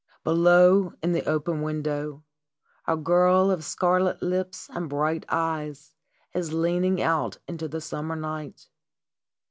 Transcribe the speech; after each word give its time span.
Below, 0.23 0.93
in 1.03 1.11
the 1.13 1.23
open 1.29 1.61
window, 1.61 2.23
a 2.87 2.97
girl 2.97 3.51
of 3.51 3.63
scarlet 3.63 4.23
lips 4.23 4.67
and 4.73 4.89
bright 4.89 5.27
eyes 5.29 5.93
is 6.33 6.51
leaning 6.55 6.99
out 7.03 7.37
into 7.47 7.67
the 7.67 7.81
summer 7.81 8.15
night. 8.15 8.67